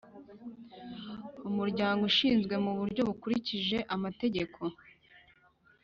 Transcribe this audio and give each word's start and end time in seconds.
Umuryango 1.49 2.01
ushinzwe 2.11 2.55
mu 2.65 2.71
buryo 2.79 3.01
bukurikije 3.09 3.77
amategeko 3.95 4.61